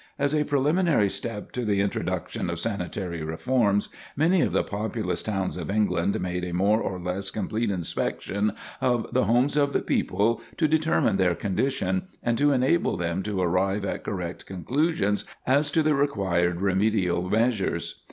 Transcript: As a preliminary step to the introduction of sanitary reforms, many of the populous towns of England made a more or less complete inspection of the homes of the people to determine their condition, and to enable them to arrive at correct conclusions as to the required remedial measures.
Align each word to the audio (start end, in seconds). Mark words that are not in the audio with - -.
As 0.17 0.33
a 0.33 0.43
preliminary 0.45 1.09
step 1.09 1.51
to 1.51 1.63
the 1.63 1.79
introduction 1.79 2.49
of 2.49 2.57
sanitary 2.57 3.21
reforms, 3.21 3.89
many 4.15 4.41
of 4.41 4.51
the 4.51 4.63
populous 4.63 5.21
towns 5.21 5.57
of 5.57 5.69
England 5.69 6.19
made 6.19 6.43
a 6.43 6.55
more 6.55 6.81
or 6.81 6.99
less 6.99 7.29
complete 7.29 7.69
inspection 7.69 8.53
of 8.81 9.05
the 9.13 9.25
homes 9.25 9.55
of 9.55 9.73
the 9.73 9.79
people 9.79 10.41
to 10.57 10.67
determine 10.67 11.17
their 11.17 11.35
condition, 11.35 12.07
and 12.23 12.35
to 12.39 12.51
enable 12.51 12.97
them 12.97 13.21
to 13.21 13.43
arrive 13.43 13.85
at 13.85 14.03
correct 14.03 14.47
conclusions 14.47 15.25
as 15.45 15.69
to 15.69 15.83
the 15.83 15.93
required 15.93 16.61
remedial 16.61 17.29
measures. 17.29 17.99